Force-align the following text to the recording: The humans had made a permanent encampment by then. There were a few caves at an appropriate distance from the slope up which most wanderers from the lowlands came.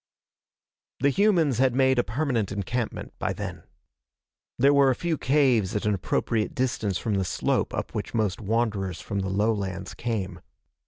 The 1.01 1.11
humans 1.11 1.59
had 1.59 1.75
made 1.75 1.99
a 1.99 2.03
permanent 2.03 2.51
encampment 2.51 3.13
by 3.19 3.33
then. 3.33 3.61
There 4.57 4.73
were 4.73 4.89
a 4.89 4.95
few 4.95 5.15
caves 5.15 5.75
at 5.75 5.85
an 5.85 5.93
appropriate 5.93 6.55
distance 6.55 6.97
from 6.97 7.13
the 7.13 7.23
slope 7.23 7.71
up 7.71 7.93
which 7.93 8.15
most 8.15 8.41
wanderers 8.41 8.99
from 8.99 9.19
the 9.19 9.29
lowlands 9.29 9.93
came. 9.93 10.41